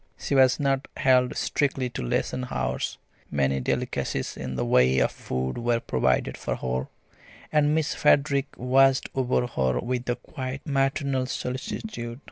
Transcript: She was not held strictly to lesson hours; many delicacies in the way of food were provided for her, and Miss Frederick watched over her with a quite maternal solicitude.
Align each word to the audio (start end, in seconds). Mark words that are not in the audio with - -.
She 0.17 0.33
was 0.33 0.59
not 0.59 0.87
held 0.97 1.37
strictly 1.37 1.87
to 1.91 2.01
lesson 2.01 2.47
hours; 2.49 2.97
many 3.29 3.59
delicacies 3.59 4.35
in 4.35 4.55
the 4.55 4.65
way 4.65 4.97
of 4.97 5.11
food 5.11 5.59
were 5.59 5.79
provided 5.79 6.37
for 6.37 6.55
her, 6.55 6.87
and 7.51 7.75
Miss 7.75 7.93
Frederick 7.93 8.47
watched 8.57 9.09
over 9.13 9.45
her 9.45 9.77
with 9.79 10.09
a 10.09 10.15
quite 10.15 10.65
maternal 10.65 11.27
solicitude. 11.27 12.19